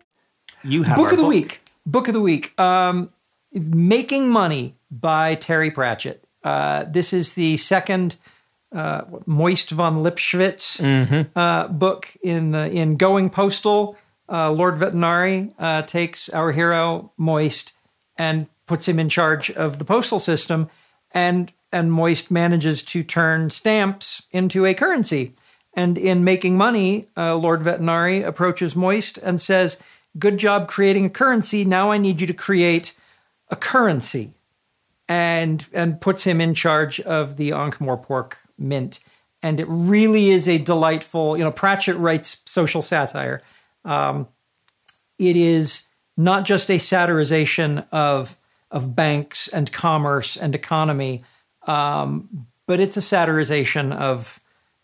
You 0.63 0.83
have 0.83 0.97
Book 0.97 1.11
of 1.11 1.17
the 1.17 1.25
week. 1.25 1.61
Book 1.85 2.07
of 2.07 2.13
the 2.13 2.21
week. 2.21 2.59
Um, 2.59 3.11
Making 3.53 4.29
Money 4.29 4.75
by 4.89 5.35
Terry 5.35 5.71
Pratchett. 5.71 6.23
Uh, 6.43 6.85
this 6.85 7.13
is 7.13 7.33
the 7.33 7.57
second 7.57 8.17
uh, 8.71 9.01
Moist 9.25 9.71
von 9.71 10.03
Lipschwitz 10.03 11.27
uh, 11.35 11.67
book 11.67 12.15
in 12.23 12.51
the 12.51 12.69
in 12.71 12.95
Going 12.95 13.29
Postal. 13.29 13.97
Uh, 14.29 14.51
Lord 14.51 14.75
Vetinari 14.75 15.53
uh, 15.59 15.81
takes 15.81 16.29
our 16.29 16.51
hero 16.53 17.11
Moist 17.17 17.73
and 18.17 18.47
puts 18.65 18.87
him 18.87 18.99
in 18.99 19.09
charge 19.09 19.51
of 19.51 19.77
the 19.77 19.85
postal 19.85 20.19
system, 20.19 20.69
and 21.13 21.51
and 21.73 21.91
Moist 21.91 22.31
manages 22.31 22.83
to 22.83 23.03
turn 23.03 23.49
stamps 23.49 24.23
into 24.31 24.65
a 24.65 24.73
currency. 24.73 25.33
And 25.73 25.97
in 25.97 26.23
making 26.23 26.57
money, 26.57 27.07
uh, 27.15 27.35
Lord 27.35 27.61
Vetinari 27.61 28.25
approaches 28.25 28.75
Moist 28.75 29.17
and 29.17 29.39
says, 29.39 29.77
"Good 30.17 30.37
job 30.37 30.67
creating 30.67 31.05
a 31.05 31.09
currency. 31.09 31.63
Now 31.65 31.91
I 31.91 31.97
need 31.97 32.21
you 32.21 32.27
to 32.27 32.33
create 32.33 32.93
a 33.49 33.55
currency." 33.55 34.33
and 35.11 35.67
and 35.73 35.99
puts 35.99 36.23
him 36.23 36.39
in 36.39 36.53
charge 36.53 37.01
of 37.01 37.35
the 37.35 37.51
Ankh-Morpork 37.51 38.35
Mint. 38.57 39.01
And 39.43 39.59
it 39.59 39.67
really 39.67 40.29
is 40.29 40.47
a 40.47 40.57
delightful, 40.57 41.37
you 41.37 41.43
know, 41.43 41.51
Pratchett 41.51 41.97
writes 41.97 42.41
social 42.45 42.81
satire. 42.81 43.41
Um, 43.83 44.27
it 45.17 45.35
is 45.35 45.83
not 46.15 46.45
just 46.45 46.69
a 46.69 46.77
satirization 46.77 47.85
of 47.91 48.37
of 48.69 48.95
banks 48.95 49.49
and 49.49 49.71
commerce 49.71 50.37
and 50.37 50.55
economy, 50.55 51.23
um, 51.67 52.47
but 52.65 52.79
it's 52.79 52.95
a 52.95 53.01
satirization 53.01 53.93
of 53.93 54.39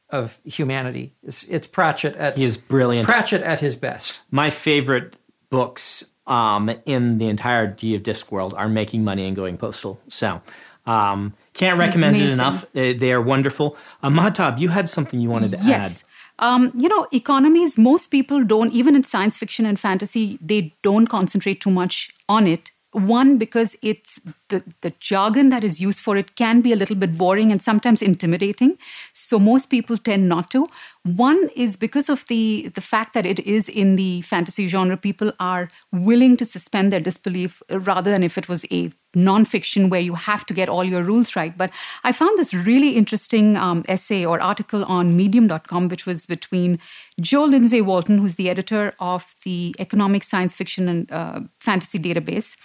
of 0.10 0.40
humanity. 0.46 1.14
It's, 1.24 1.44
it's 1.44 1.68
Pratchett 1.68 2.16
at 2.16 2.38
He 2.38 2.44
is 2.46 2.58
brilliant. 2.58 3.08
Pratchett 3.08 3.42
at 3.42 3.60
his 3.60 3.76
best. 3.76 4.22
My 4.32 4.50
favorite 4.50 5.16
books 5.50 6.06
um, 6.26 6.70
in 6.86 7.18
the 7.18 7.28
entirety 7.28 7.96
of 7.96 8.04
Discworld 8.04 8.54
are 8.56 8.70
Making 8.70 9.04
Money 9.04 9.26
and 9.28 9.36
Going 9.36 9.58
Postal. 9.58 10.00
So 10.08 10.42
um, 10.86 11.34
can't 11.54 11.80
recommend 11.80 12.16
it 12.18 12.30
enough. 12.30 12.66
They, 12.74 12.94
they 12.94 13.12
are 13.12 13.22
wonderful. 13.22 13.78
Uh, 14.02 14.10
Mahtab, 14.10 14.60
you 14.60 14.70
had 14.70 14.88
something 14.90 15.20
you 15.20 15.30
wanted 15.30 15.52
to 15.52 15.58
Yes. 15.64 16.02
add. 16.02 16.04
Um, 16.40 16.72
you 16.76 16.88
know, 16.88 17.08
economies, 17.12 17.78
most 17.80 18.08
people 18.12 18.44
don't, 18.44 18.72
even 18.72 18.96
in 18.96 19.04
science 19.04 19.38
fiction 19.38 19.66
and 19.66 19.80
fantasy, 19.80 20.38
they 20.40 20.76
don't 20.84 21.08
concentrate 21.08 21.62
too 21.62 21.72
much 21.72 22.12
on 22.30 22.46
it. 22.46 22.72
One, 22.98 23.38
because 23.38 23.76
it's 23.84 24.20
the, 24.50 24.64
the 24.82 24.92
jargon 25.00 25.50
that 25.50 25.64
is 25.64 25.80
used 25.80 26.00
for 26.00 26.18
it 26.18 26.36
can 26.36 26.62
be 26.62 26.74
a 26.74 26.76
little 26.76 26.96
bit 26.96 27.18
boring 27.18 27.52
and 27.52 27.62
sometimes 27.62 28.02
intimidating. 28.02 28.78
So 29.14 29.38
most 29.38 29.68
people 29.68 29.98
tend 29.98 30.28
not 30.28 30.50
to. 30.52 30.66
One 31.04 31.50
is 31.56 31.76
because 31.76 32.10
of 32.10 32.26
the 32.26 32.70
the 32.74 32.82
fact 32.82 33.14
that 33.14 33.26
it 33.26 33.40
is 33.40 33.70
in 33.70 33.98
the 33.98 34.22
fantasy 34.22 34.68
genre, 34.68 34.98
people 34.98 35.32
are 35.40 35.68
willing 35.92 36.38
to 36.38 36.46
suspend 36.46 36.92
their 36.92 37.00
disbelief 37.00 37.62
rather 37.70 38.10
than 38.10 38.24
if 38.24 38.38
it 38.38 38.50
was 38.50 38.66
a 38.72 38.92
nonfiction 39.16 39.90
where 39.90 40.02
you 40.02 40.16
have 40.16 40.46
to 40.46 40.54
get 40.54 40.70
all 40.70 40.84
your 40.84 41.04
rules 41.04 41.36
right. 41.36 41.58
But 41.58 41.72
I 42.04 42.12
found 42.12 42.38
this 42.38 42.54
really 42.54 42.92
interesting 42.92 43.58
um, 43.58 43.84
essay 43.88 44.26
or 44.26 44.40
article 44.40 44.86
on 44.86 45.16
medium.com, 45.16 45.88
which 45.88 46.06
was 46.06 46.26
between 46.26 46.80
Jo 47.20 47.44
Lindsay 47.44 47.82
Walton, 47.82 48.20
who's 48.20 48.36
the 48.36 48.50
editor 48.50 48.94
of 49.00 49.34
the 49.44 49.76
Economic 49.80 50.24
Science 50.24 50.56
Fiction 50.56 50.88
and 50.88 51.12
uh, 51.12 51.42
Fantasy 51.60 52.00
Database. 52.00 52.56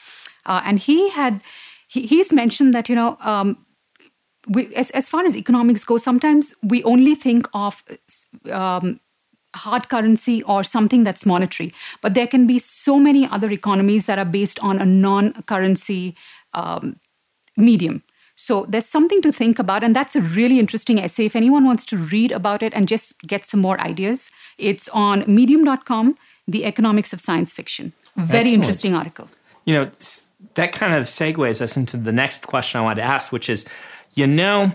Uh, 0.47 0.63
and 0.65 0.79
he 0.79 1.11
had, 1.11 1.41
he, 1.89 2.07
he's 2.07 2.33
mentioned 2.33 2.75
that, 2.75 2.89
you 2.89 2.95
know, 2.95 3.17
um, 3.21 3.65
we, 4.49 4.75
as, 4.75 4.91
as 4.91 5.09
far 5.09 5.25
as 5.25 5.37
economics 5.37 5.85
go, 5.85 5.99
sometimes 5.99 6.55
we 6.63 6.83
only 6.85 7.15
think 7.15 7.49
of 7.55 7.83
um, 8.51 8.99
hard 9.55 9.89
currency 9.89 10.43
or 10.45 10.65
something 10.65 11.05
that's 11.05 11.25
monetary. 11.25 11.73
But 12.01 12.15
there 12.15 12.27
can 12.27 12.47
be 12.47 12.59
so 12.59 12.99
many 12.99 13.27
other 13.29 13.51
economies 13.51 14.07
that 14.07 14.19
are 14.19 14.25
based 14.25 14.59
on 14.61 14.81
a 14.81 14.87
non 14.87 15.33
currency 15.43 16.17
um, 16.55 16.97
medium. 17.57 18.03
So 18.35 18.67
there's 18.69 18.87
something 18.87 19.21
to 19.23 19.31
think 19.31 19.59
about, 19.59 19.83
and 19.83 19.95
that's 19.95 20.17
a 20.17 20.21
really 20.21 20.59
interesting 20.59 20.99
essay. 20.99 21.27
If 21.27 21.37
anyone 21.37 21.65
wants 21.65 21.85
to 21.87 21.97
read 21.97 22.33
about 22.33 22.63
it 22.63 22.73
and 22.75 22.89
just 22.89 23.17
get 23.21 23.45
some 23.45 23.61
more 23.61 23.81
ideas, 23.81 24.31
it's 24.59 24.89
on 24.89 25.25
medium.com, 25.27 26.17
The 26.49 26.65
Economics 26.65 27.13
of 27.13 27.21
Science 27.21 27.53
Fiction. 27.53 27.93
Very 28.17 28.41
Excellent. 28.41 28.55
interesting 28.55 28.95
article. 28.95 29.29
You 29.65 29.75
know, 29.75 29.91
that 30.55 30.73
kind 30.73 30.95
of 30.95 31.05
segues 31.05 31.61
us 31.61 31.77
into 31.77 31.97
the 31.97 32.13
next 32.13 32.47
question 32.47 32.81
I 32.81 32.85
wanted 32.85 33.03
to 33.03 33.07
ask, 33.07 33.33
which 33.33 33.49
is, 33.49 33.65
you 34.15 34.27
know, 34.27 34.73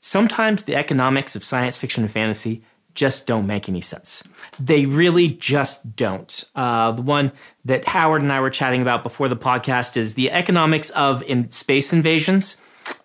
sometimes 0.00 0.64
the 0.64 0.76
economics 0.76 1.36
of 1.36 1.44
science 1.44 1.76
fiction 1.76 2.04
and 2.04 2.12
fantasy 2.12 2.62
just 2.94 3.26
don't 3.26 3.46
make 3.46 3.68
any 3.68 3.80
sense. 3.80 4.24
They 4.58 4.86
really 4.86 5.28
just 5.28 5.94
don't. 5.94 6.44
Uh, 6.56 6.92
the 6.92 7.02
one 7.02 7.30
that 7.64 7.84
Howard 7.84 8.22
and 8.22 8.32
I 8.32 8.40
were 8.40 8.50
chatting 8.50 8.82
about 8.82 9.04
before 9.04 9.28
the 9.28 9.36
podcast 9.36 9.96
is 9.96 10.14
the 10.14 10.32
economics 10.32 10.90
of 10.90 11.22
in 11.22 11.50
space 11.50 11.92
invasions. 11.92 12.56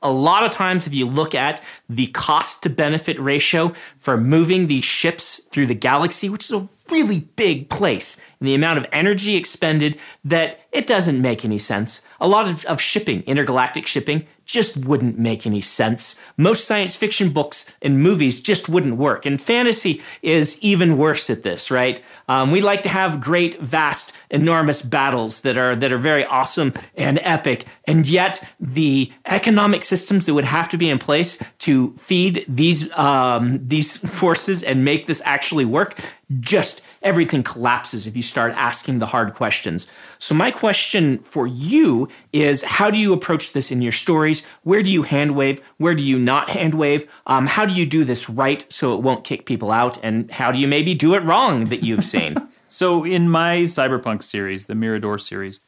A 0.02 0.10
lot 0.10 0.44
of 0.44 0.52
times, 0.52 0.88
if 0.88 0.96
you 0.96 1.06
look 1.06 1.36
at 1.36 1.62
the 1.90 2.08
cost 2.08 2.64
to 2.64 2.70
benefit 2.70 3.20
ratio 3.20 3.74
for 3.98 4.18
moving 4.18 4.66
these 4.68 4.86
ships 4.86 5.42
through 5.52 5.68
the 5.68 5.76
galaxy, 5.76 6.30
which 6.30 6.46
is 6.46 6.54
a 6.54 6.68
really 6.94 7.22
big 7.36 7.70
place, 7.70 8.18
and 8.40 8.48
the 8.48 8.54
amount 8.54 8.78
of 8.78 8.86
energy 8.92 9.36
expended, 9.36 10.00
that 10.24 10.62
it 10.72 10.88
doesn't 10.88 11.22
make 11.22 11.44
any 11.44 11.58
sense. 11.58 12.02
A 12.22 12.28
lot 12.28 12.48
of, 12.48 12.64
of 12.66 12.80
shipping, 12.80 13.24
intergalactic 13.24 13.88
shipping, 13.88 14.26
just 14.46 14.76
wouldn't 14.78 15.18
make 15.18 15.46
any 15.46 15.62
sense. 15.62 16.16
Most 16.36 16.66
science 16.68 16.96
fiction 16.96 17.30
books 17.30 17.66
and 17.82 18.02
movies 18.02 18.42
just 18.42 18.68
wouldn't 18.68 18.98
work. 18.98 19.26
And 19.26 19.42
fantasy 19.42 20.02
is 20.22 20.60
even 20.60 20.98
worse 20.98 21.30
at 21.30 21.44
this, 21.44 21.72
right? 21.72 22.02
Um, 22.28 22.52
we 22.52 22.62
like 22.62 22.84
to 22.84 22.90
have 22.90 23.22
great, 23.22 23.60
vast, 23.62 24.12
enormous 24.30 24.82
battles 24.82 25.42
that 25.42 25.58
are 25.58 25.76
that 25.76 25.92
are 25.92 25.98
very 25.98 26.26
awesome 26.26 26.74
and 26.96 27.20
epic, 27.24 27.66
and 27.86 28.08
yet 28.08 28.44
the 28.60 29.12
economic 29.26 29.84
systems 29.84 30.26
that 30.26 30.34
would 30.34 30.46
have 30.46 30.70
to 30.70 30.78
be 30.78 30.90
in 30.90 31.00
place 31.00 31.42
to 31.60 31.96
feed 31.98 32.46
these 32.48 32.92
um, 32.98 33.66
these 33.66 33.98
forces 33.98 34.64
and 34.64 34.84
make 34.84 35.08
this 35.08 35.22
actually 35.24 35.66
work 35.66 36.00
just 36.40 36.82
everything 37.02 37.44
collapses 37.44 38.08
if 38.08 38.16
you 38.16 38.22
start 38.22 38.54
asking 38.54 39.00
the 39.00 39.08
hard 39.08 39.34
questions. 39.34 39.88
So, 40.20 40.36
my 40.36 40.52
question 40.52 41.20
for 41.20 41.48
you 41.48 42.08
is 42.32 42.64
how 42.64 42.90
do 42.90 42.98
you 42.98 43.14
approach 43.14 43.54
this 43.54 43.72
in 43.72 43.82
your 43.82 43.92
stories? 43.92 44.44
Where 44.64 44.84
do 44.84 44.90
you 44.90 45.04
hand 45.04 45.36
wave? 45.36 45.62
Where 45.78 45.96
do 45.96 46.04
you 46.04 46.20
not 46.20 46.50
hand 46.50 46.76
wave? 46.76 47.10
Um, 47.28 47.48
how 47.48 47.66
do 47.66 47.74
you 47.74 47.86
do 47.86 48.04
this 48.04 48.30
right 48.30 48.66
so 48.72 48.96
it 48.96 49.02
won't 49.02 49.24
kick 49.24 49.46
people 49.46 49.72
out? 49.72 49.98
And 50.04 50.30
how 50.32 50.52
do 50.52 50.60
you 50.60 50.68
maybe 50.68 50.94
do 50.94 51.14
it 51.14 51.24
wrong 51.24 51.66
that 51.66 51.84
you've 51.84 52.04
seen? 52.04 52.36
So 52.74 53.04
in 53.04 53.30
my 53.30 53.58
cyberpunk 53.60 54.24
series, 54.24 54.66
the 54.66 54.74
Mirador 54.74 55.20
series, 55.20 55.60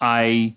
I 0.00 0.56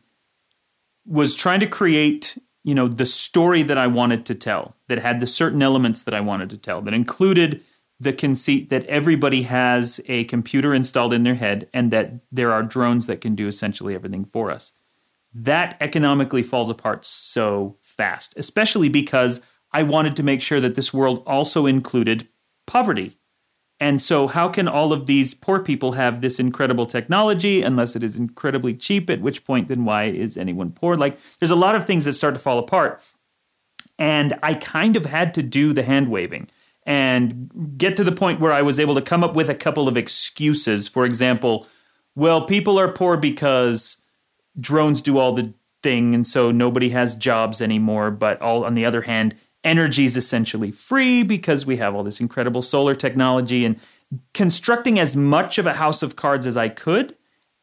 was 1.06 1.36
trying 1.36 1.60
to 1.60 1.68
create, 1.68 2.38
you 2.64 2.74
know, 2.74 2.88
the 2.88 3.06
story 3.06 3.62
that 3.64 3.78
I 3.78 3.88
wanted 3.88 4.26
to 4.28 4.36
tell 4.36 4.78
that 4.88 5.00
had 5.00 5.20
the 5.20 5.28
certain 5.28 5.62
elements 5.62 6.04
that 6.04 6.14
I 6.14 6.22
wanted 6.22 6.50
to 6.52 6.58
tell 6.58 6.82
that 6.84 6.94
included 6.94 7.62
the 8.00 8.14
conceit 8.14 8.70
that 8.70 8.86
everybody 8.86 9.44
has 9.44 10.00
a 10.08 10.24
computer 10.26 10.74
installed 10.74 11.14
in 11.14 11.24
their 11.24 11.36
head 11.36 11.68
and 11.74 11.92
that 11.92 12.14
there 12.32 12.52
are 12.52 12.64
drones 12.64 13.08
that 13.08 13.22
can 13.22 13.36
do 13.36 13.48
essentially 13.48 13.96
everything 13.96 14.26
for 14.26 14.52
us. 14.52 14.74
That 15.34 15.78
economically 15.82 16.44
falls 16.44 16.70
apart 16.70 17.06
so 17.06 17.78
fast, 17.82 18.34
especially 18.38 18.90
because 18.90 19.42
I 19.72 19.84
wanted 19.84 20.16
to 20.18 20.24
make 20.24 20.42
sure 20.42 20.60
that 20.60 20.76
this 20.76 20.94
world 20.94 21.24
also 21.26 21.66
included 21.66 22.28
poverty 22.66 23.18
And 23.80 24.02
so, 24.02 24.28
how 24.28 24.50
can 24.50 24.68
all 24.68 24.92
of 24.92 25.06
these 25.06 25.34
poor 25.36 25.60
people 25.60 25.94
have 25.94 26.22
this 26.22 26.40
incredible 26.40 26.88
technology 26.88 27.62
unless 27.62 27.96
it 27.96 28.04
is 28.04 28.16
incredibly 28.16 28.74
cheap? 28.74 29.10
At 29.10 29.22
which 29.22 29.46
point, 29.46 29.68
then 29.68 29.86
why 29.86 30.06
is 30.06 30.36
anyone 30.38 30.72
poor? 30.72 30.96
Like, 30.96 31.18
there's 31.40 31.52
a 31.52 31.56
lot 31.56 31.76
of 31.76 31.86
things 31.86 32.06
that 32.06 32.14
start 32.14 32.34
to 32.34 32.40
fall 32.40 32.58
apart. 32.58 33.02
And 34.00 34.38
I 34.44 34.56
kind 34.56 34.96
of 34.96 35.06
had 35.06 35.34
to 35.36 35.44
do 35.44 35.74
the 35.74 35.84
hand 35.84 36.10
waving 36.10 36.48
and 36.88 37.76
get 37.78 37.98
to 37.98 38.04
the 38.04 38.14
point 38.14 38.40
where 38.40 38.54
I 38.54 38.62
was 38.62 38.80
able 38.80 38.96
to 38.96 39.02
come 39.02 39.22
up 39.22 39.36
with 39.36 39.50
a 39.50 39.56
couple 39.56 39.90
of 39.90 39.98
excuses. 39.98 40.88
For 40.88 41.06
example, 41.06 41.68
well, 42.16 42.42
people 42.46 42.80
are 42.80 42.88
poor 42.88 43.18
because 43.18 43.98
drones 44.60 45.02
do 45.02 45.20
all 45.20 45.34
the 45.34 45.54
thing, 45.84 46.16
and 46.16 46.26
so 46.26 46.50
nobody 46.50 46.90
has 46.90 47.14
jobs 47.14 47.62
anymore. 47.62 48.10
But 48.10 48.42
all 48.42 48.64
on 48.64 48.74
the 48.74 48.86
other 48.86 49.02
hand, 49.02 49.36
energy 49.66 50.06
is 50.06 50.16
essentially 50.16 50.72
free 50.72 51.24
because 51.24 51.66
we 51.66 51.76
have 51.76 51.94
all 51.94 52.04
this 52.04 52.22
incredible 52.22 52.62
solar 52.62 52.96
technology 52.96 53.66
and 53.66 53.78
constructing 54.34 54.98
as 54.98 55.14
much 55.14 55.58
of 55.58 55.66
a 55.66 55.74
house 55.74 56.02
of 56.02 56.16
cards 56.16 56.48
as 56.48 56.56
I 56.56 56.70
could 56.70 57.18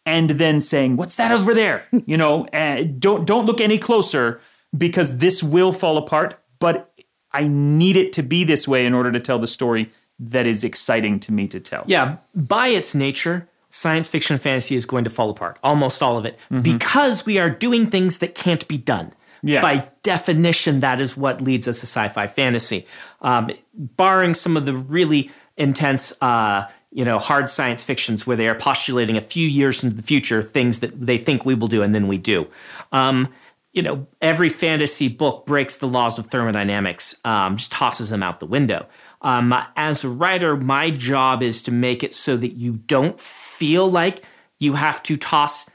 and 0.04 0.30
then 0.30 0.60
saying 0.60 0.98
what's 0.98 1.14
that 1.14 1.32
over 1.32 1.54
there 1.54 1.86
you 2.04 2.18
know 2.18 2.44
uh, 2.48 2.82
don't 2.98 3.26
don't 3.26 3.46
look 3.46 3.62
any 3.62 3.78
closer 3.78 4.38
because 4.76 5.16
this 5.16 5.42
will 5.42 5.72
fall 5.72 5.96
apart 5.96 6.38
but 6.58 6.92
I 7.34 7.48
need 7.48 7.96
it 7.96 8.14
to 8.14 8.22
be 8.22 8.44
this 8.44 8.66
way 8.66 8.86
in 8.86 8.94
order 8.94 9.12
to 9.12 9.20
tell 9.20 9.38
the 9.38 9.46
story 9.46 9.90
that 10.18 10.46
is 10.46 10.64
exciting 10.64 11.20
to 11.20 11.32
me 11.32 11.48
to 11.48 11.60
tell 11.60 11.84
Yeah, 11.86 12.16
by 12.34 12.68
its 12.68 12.94
nature, 12.94 13.48
science 13.68 14.06
fiction 14.06 14.34
and 14.34 14.40
fantasy 14.40 14.76
is 14.76 14.86
going 14.86 15.04
to 15.04 15.10
fall 15.10 15.30
apart, 15.30 15.58
almost 15.62 16.02
all 16.02 16.16
of 16.16 16.24
it, 16.24 16.38
because 16.62 17.26
we 17.26 17.38
are 17.38 17.50
doing 17.50 17.90
things 17.90 18.18
that 18.18 18.34
can't 18.34 18.66
be 18.68 18.78
done. 18.78 19.12
Yeah. 19.42 19.60
By 19.60 19.88
definition, 20.02 20.80
that 20.80 21.00
is 21.00 21.16
what 21.18 21.40
leads 21.42 21.68
us 21.68 21.80
to 21.80 21.86
sci-fi 21.86 22.28
fantasy. 22.28 22.86
Um, 23.20 23.50
barring 23.74 24.32
some 24.32 24.56
of 24.56 24.64
the 24.64 24.74
really 24.74 25.30
intense, 25.58 26.14
uh, 26.22 26.66
you 26.92 27.04
know, 27.04 27.18
hard 27.18 27.50
science 27.50 27.84
fictions 27.84 28.26
where 28.26 28.36
they 28.36 28.48
are 28.48 28.54
postulating 28.54 29.18
a 29.18 29.20
few 29.20 29.46
years 29.46 29.84
into 29.84 29.96
the 29.96 30.02
future 30.02 30.40
things 30.42 30.78
that 30.80 30.98
they 30.98 31.18
think 31.18 31.44
we 31.44 31.54
will 31.54 31.68
do, 31.68 31.82
and 31.82 31.94
then 31.94 32.08
we 32.08 32.16
do. 32.16 32.46
Um, 32.92 33.28
you 33.74 33.82
know, 33.82 34.06
every 34.22 34.48
fantasy 34.48 35.08
book 35.08 35.46
breaks 35.46 35.78
the 35.78 35.88
laws 35.88 36.18
of 36.18 36.28
thermodynamics, 36.28 37.16
um, 37.24 37.56
just 37.56 37.72
tosses 37.72 38.08
them 38.08 38.22
out 38.22 38.38
the 38.38 38.46
window. 38.46 38.86
Um, 39.20 39.52
as 39.76 40.04
a 40.04 40.08
writer, 40.08 40.56
my 40.56 40.90
job 40.90 41.42
is 41.42 41.60
to 41.62 41.72
make 41.72 42.04
it 42.04 42.14
so 42.14 42.36
that 42.36 42.52
you 42.52 42.74
don't 42.74 43.18
feel 43.18 43.90
like 43.90 44.22
you 44.60 44.74
have 44.74 45.02
to 45.02 45.16
toss 45.16 45.66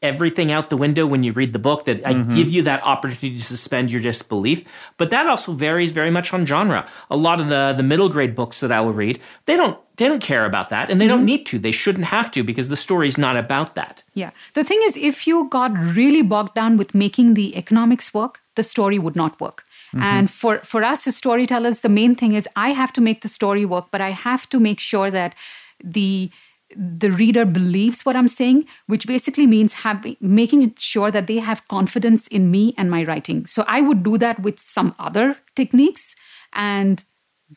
everything 0.00 0.52
out 0.52 0.70
the 0.70 0.76
window 0.76 1.06
when 1.06 1.22
you 1.22 1.32
read 1.32 1.52
the 1.52 1.58
book, 1.58 1.84
that 1.86 2.06
I 2.06 2.14
mm-hmm. 2.14 2.34
give 2.34 2.50
you 2.50 2.62
that 2.62 2.82
opportunity 2.84 3.38
to 3.38 3.44
suspend 3.44 3.90
your 3.90 4.00
disbelief. 4.00 4.64
But 4.96 5.10
that 5.10 5.26
also 5.26 5.52
varies 5.52 5.90
very 5.90 6.10
much 6.10 6.32
on 6.32 6.46
genre. 6.46 6.86
A 7.10 7.16
lot 7.16 7.40
of 7.40 7.48
the, 7.48 7.74
the 7.76 7.82
middle 7.82 8.08
grade 8.08 8.34
books 8.34 8.60
that 8.60 8.70
I 8.70 8.80
will 8.80 8.92
read, 8.92 9.20
they 9.46 9.56
don't 9.56 9.78
they 9.96 10.06
don't 10.06 10.22
care 10.22 10.44
about 10.44 10.70
that 10.70 10.90
and 10.90 11.00
they 11.00 11.08
don't 11.08 11.18
mm-hmm. 11.18 11.26
need 11.26 11.46
to. 11.46 11.58
They 11.58 11.72
shouldn't 11.72 12.04
have 12.04 12.30
to 12.30 12.44
because 12.44 12.68
the 12.68 12.76
story's 12.76 13.18
not 13.18 13.36
about 13.36 13.74
that. 13.74 14.04
Yeah. 14.14 14.30
The 14.54 14.62
thing 14.62 14.78
is, 14.84 14.96
if 14.96 15.26
you 15.26 15.48
got 15.48 15.72
really 15.76 16.22
bogged 16.22 16.54
down 16.54 16.76
with 16.76 16.94
making 16.94 17.34
the 17.34 17.56
economics 17.56 18.14
work, 18.14 18.40
the 18.54 18.62
story 18.62 19.00
would 19.00 19.16
not 19.16 19.40
work. 19.40 19.64
Mm-hmm. 19.88 20.02
And 20.02 20.30
for, 20.30 20.58
for 20.58 20.84
us 20.84 21.08
as 21.08 21.16
storytellers, 21.16 21.80
the 21.80 21.88
main 21.88 22.14
thing 22.14 22.34
is 22.34 22.48
I 22.54 22.70
have 22.70 22.92
to 22.92 23.00
make 23.00 23.22
the 23.22 23.28
story 23.28 23.64
work, 23.64 23.86
but 23.90 24.00
I 24.00 24.10
have 24.10 24.48
to 24.50 24.60
make 24.60 24.78
sure 24.78 25.10
that 25.10 25.34
the 25.82 26.30
the 26.76 27.10
reader 27.10 27.44
believes 27.44 28.04
what 28.04 28.16
I'm 28.16 28.28
saying, 28.28 28.66
which 28.86 29.06
basically 29.06 29.46
means 29.46 29.72
having 29.72 30.16
making 30.20 30.74
sure 30.76 31.10
that 31.10 31.26
they 31.26 31.38
have 31.38 31.66
confidence 31.68 32.26
in 32.26 32.50
me 32.50 32.74
and 32.76 32.90
my 32.90 33.04
writing. 33.04 33.46
So 33.46 33.64
I 33.66 33.80
would 33.80 34.02
do 34.02 34.18
that 34.18 34.40
with 34.40 34.58
some 34.58 34.94
other 34.98 35.36
techniques 35.54 36.14
and 36.52 37.04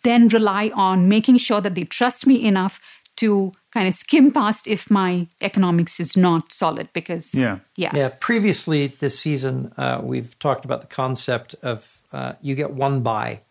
then 0.03 0.29
rely 0.29 0.71
on 0.73 1.09
making 1.09 1.37
sure 1.37 1.61
that 1.61 1.75
they 1.75 1.83
trust 1.83 2.25
me 2.25 2.45
enough 2.45 2.79
to 3.17 3.51
kind 3.71 3.87
of 3.87 3.93
skim 3.93 4.31
past 4.31 4.67
if 4.67 4.89
my 4.89 5.27
economics 5.41 5.99
is 5.99 6.15
not 6.15 6.51
solid 6.51 6.87
because 6.93 7.35
Yeah. 7.35 7.59
yeah 7.75 7.91
Yeah, 7.93 8.09
previously 8.19 8.87
this 8.87 9.19
season, 9.19 9.73
uh, 9.77 9.99
we've 10.01 10.37
talked 10.39 10.65
about 10.65 10.81
the 10.81 10.87
concept 10.87 11.55
of 11.61 12.01
uh, 12.13 12.33
you 12.41 12.55
get 12.55 12.71
one 12.71 13.01
buy. 13.01 13.41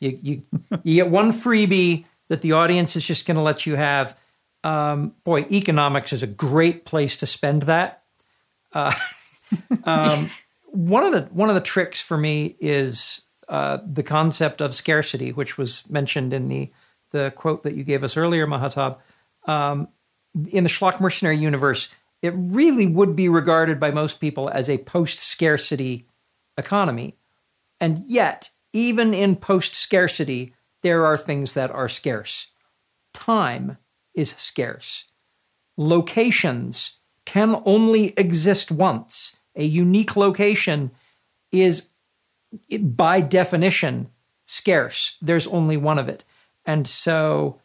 You, 0.00 0.18
you, 0.22 0.42
you 0.82 0.94
get 0.94 1.10
one 1.10 1.32
freebie 1.32 2.04
that 2.28 2.40
the 2.40 2.52
audience 2.52 2.96
is 2.96 3.06
just 3.06 3.26
going 3.26 3.36
to 3.36 3.42
let 3.42 3.66
you 3.66 3.76
have. 3.76 4.16
Um, 4.64 5.14
boy, 5.24 5.46
economics 5.50 6.12
is 6.12 6.22
a 6.22 6.26
great 6.26 6.84
place 6.84 7.16
to 7.18 7.26
spend 7.26 7.62
that. 7.62 8.02
Uh, 8.72 8.92
um, 9.84 10.30
one 10.72 11.04
of 11.04 11.12
the 11.12 11.22
one 11.32 11.48
of 11.48 11.54
the 11.54 11.60
tricks 11.60 12.00
for 12.00 12.18
me 12.18 12.56
is 12.60 13.22
uh, 13.48 13.78
the 13.86 14.02
concept 14.02 14.60
of 14.60 14.74
scarcity, 14.74 15.32
which 15.32 15.56
was 15.56 15.88
mentioned 15.88 16.32
in 16.32 16.48
the 16.48 16.70
the 17.10 17.32
quote 17.36 17.62
that 17.62 17.74
you 17.74 17.84
gave 17.84 18.04
us 18.04 18.16
earlier, 18.16 18.46
Mahtab 18.46 18.98
in 20.52 20.62
the 20.62 20.68
Schlock 20.68 21.00
Mercenary 21.00 21.36
universe, 21.36 21.88
it 22.22 22.34
really 22.36 22.86
would 22.86 23.16
be 23.16 23.28
regarded 23.28 23.78
by 23.78 23.90
most 23.90 24.20
people 24.20 24.48
as 24.50 24.68
a 24.68 24.78
post 24.78 25.18
scarcity 25.18 26.06
economy. 26.56 27.16
And 27.80 28.02
yet, 28.06 28.50
even 28.72 29.14
in 29.14 29.36
post 29.36 29.74
scarcity, 29.74 30.54
there 30.82 31.06
are 31.06 31.16
things 31.16 31.54
that 31.54 31.70
are 31.70 31.88
scarce. 31.88 32.48
Time 33.12 33.78
is 34.18 34.30
scarce. 34.32 35.04
Locations 35.76 36.98
can 37.24 37.62
only 37.64 38.12
exist 38.16 38.72
once. 38.72 39.36
A 39.54 39.64
unique 39.64 40.16
location 40.16 40.90
is, 41.52 41.88
by 42.80 43.20
definition, 43.20 44.08
scarce. 44.44 45.16
There's 45.22 45.46
only 45.46 45.76
one 45.76 45.98
of 45.98 46.08
it. 46.08 46.24
And 46.66 46.86
so, 46.86 47.60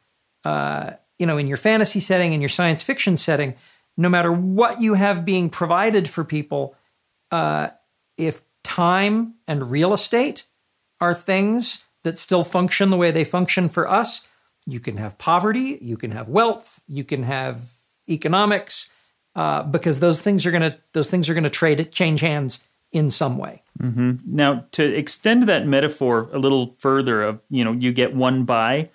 you 0.46 1.26
know, 1.26 1.38
in 1.38 1.48
your 1.48 1.58
fantasy 1.58 2.00
setting, 2.00 2.34
in 2.34 2.42
your 2.42 2.50
science 2.50 2.84
fiction 2.84 3.18
setting, 3.18 3.56
no 3.98 4.10
matter 4.10 4.32
what 4.32 4.82
you 4.82 4.94
have 4.96 5.26
being 5.26 5.50
provided 5.50 6.10
for 6.10 6.24
people, 6.24 6.76
uh, 7.32 7.70
if 8.18 8.42
time 8.64 9.36
and 9.48 9.72
real 9.72 9.94
estate 9.94 10.46
are 11.00 11.14
things 11.16 11.86
that 12.04 12.18
still 12.18 12.44
function 12.44 12.90
the 12.90 12.98
way 12.98 13.12
they 13.12 13.24
function 13.24 13.68
for 13.68 13.90
us, 13.90 14.28
you 14.66 14.80
can 14.80 14.98
have 14.98 15.18
poverty, 15.18 15.78
you 15.82 15.98
can 15.98 16.12
have 16.12 16.30
wealth, 16.30 16.82
you 16.88 17.04
can 17.04 17.24
have 17.24 17.72
economics, 18.10 18.90
uh, 19.36 19.64
because 19.64 20.00
those 20.00 20.22
things 20.22 20.46
are 20.46 20.52
gonna 20.52 20.78
those 20.94 21.10
things 21.10 21.30
are 21.30 21.34
gonna 21.34 21.50
trade 21.50 21.92
change 21.92 22.22
hands 22.22 22.66
in 22.92 23.10
some 23.10 23.38
way. 23.38 23.64
Now, 24.26 24.66
to 24.72 24.84
extend 24.84 25.48
that 25.48 25.66
metaphor 25.68 26.30
a 26.32 26.38
little 26.38 26.76
further, 26.78 27.24
of 27.24 27.42
you 27.50 27.64
know, 27.64 27.72
you 27.72 27.92
get 27.92 28.16
one 28.16 28.46
buy, 28.46 28.90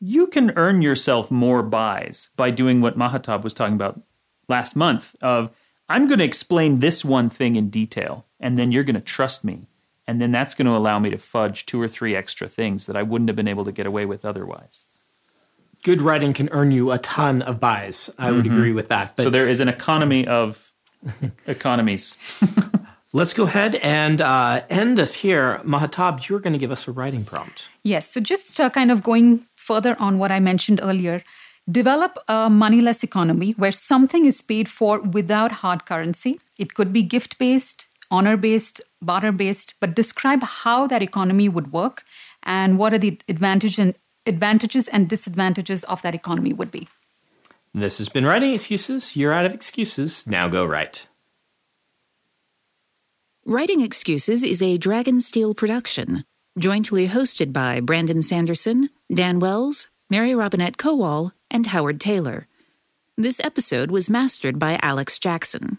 you 0.00 0.26
can 0.26 0.52
earn 0.56 0.82
yourself 0.82 1.30
more 1.30 1.62
buys 1.62 2.30
by 2.36 2.50
doing 2.50 2.80
what 2.80 2.98
Mahtab 2.98 3.42
was 3.42 3.54
talking 3.54 3.74
about 3.74 4.00
last 4.48 4.76
month. 4.76 5.16
Of 5.22 5.50
I'm 5.88 6.06
going 6.06 6.18
to 6.18 6.24
explain 6.24 6.80
this 6.80 7.04
one 7.04 7.28
thing 7.28 7.56
in 7.56 7.70
detail, 7.70 8.26
and 8.38 8.58
then 8.58 8.72
you're 8.72 8.84
going 8.84 8.94
to 8.94 9.00
trust 9.00 9.44
me, 9.44 9.66
and 10.06 10.20
then 10.20 10.32
that's 10.32 10.54
going 10.54 10.66
to 10.66 10.76
allow 10.76 10.98
me 10.98 11.10
to 11.10 11.18
fudge 11.18 11.66
two 11.66 11.80
or 11.80 11.88
three 11.88 12.14
extra 12.14 12.48
things 12.48 12.86
that 12.86 12.96
I 12.96 13.02
wouldn't 13.02 13.28
have 13.28 13.36
been 13.36 13.48
able 13.48 13.64
to 13.64 13.72
get 13.72 13.86
away 13.86 14.06
with 14.06 14.24
otherwise. 14.24 14.84
Good 15.82 16.00
writing 16.00 16.32
can 16.32 16.48
earn 16.50 16.70
you 16.70 16.92
a 16.92 16.98
ton 16.98 17.42
of 17.42 17.60
buys. 17.60 18.10
I 18.18 18.30
would 18.30 18.46
agree 18.46 18.72
with 18.72 18.88
that. 18.88 19.16
But 19.16 19.24
so 19.24 19.30
there 19.30 19.48
is 19.48 19.60
an 19.60 19.68
economy 19.68 20.26
of 20.26 20.72
economies. 21.46 22.16
let's 23.14 23.32
go 23.32 23.44
ahead 23.44 23.76
and 23.76 24.20
uh, 24.20 24.62
end 24.68 24.98
us 24.98 25.14
here. 25.14 25.60
Mahtab, 25.64 26.28
you're 26.28 26.40
going 26.40 26.52
to 26.52 26.58
give 26.58 26.72
us 26.72 26.86
a 26.86 26.92
writing 26.92 27.24
prompt. 27.24 27.68
Yes. 27.82 28.10
So 28.10 28.20
just 28.20 28.60
uh, 28.60 28.68
kind 28.68 28.90
of 28.90 29.02
going 29.02 29.46
further 29.56 29.96
on 29.98 30.18
what 30.18 30.30
I 30.30 30.40
mentioned 30.40 30.80
earlier, 30.82 31.22
develop 31.70 32.18
a 32.28 32.50
moneyless 32.50 33.02
economy 33.02 33.52
where 33.52 33.72
something 33.72 34.26
is 34.26 34.42
paid 34.42 34.68
for 34.68 35.00
without 35.00 35.52
hard 35.52 35.86
currency. 35.86 36.40
It 36.58 36.74
could 36.74 36.92
be 36.92 37.02
gift 37.02 37.38
based, 37.38 37.86
honor 38.14 38.36
based, 38.36 38.80
barter 39.02 39.32
based, 39.32 39.74
but 39.80 39.96
describe 39.96 40.42
how 40.44 40.86
that 40.86 41.02
economy 41.02 41.48
would 41.48 41.72
work 41.72 42.04
and 42.44 42.78
what 42.78 42.94
are 42.94 42.98
the 42.98 43.18
advantage 43.28 43.76
and 43.76 43.94
advantages 44.24 44.86
and 44.88 45.08
disadvantages 45.08 45.82
of 45.84 46.00
that 46.02 46.14
economy 46.14 46.52
would 46.52 46.70
be. 46.70 46.86
This 47.74 47.98
has 47.98 48.08
been 48.08 48.24
Writing 48.24 48.52
Excuses. 48.52 49.16
You're 49.16 49.32
out 49.32 49.44
of 49.44 49.52
excuses. 49.52 50.28
Now 50.28 50.46
go 50.46 50.64
write. 50.64 51.08
Writing 53.44 53.80
Excuses 53.80 54.44
is 54.44 54.62
a 54.62 54.78
Dragonsteel 54.78 55.56
production, 55.56 56.24
jointly 56.56 57.08
hosted 57.08 57.52
by 57.52 57.80
Brandon 57.80 58.22
Sanderson, 58.22 58.90
Dan 59.12 59.40
Wells, 59.40 59.88
Mary 60.08 60.36
Robinette 60.36 60.76
Kowal, 60.76 61.32
and 61.50 61.66
Howard 61.66 61.98
Tayler. 61.98 62.44
This 63.18 63.40
episode 63.40 63.90
was 63.90 64.08
mastered 64.08 64.58
by 64.60 64.78
Alex 64.82 65.18
Jackson. 65.18 65.78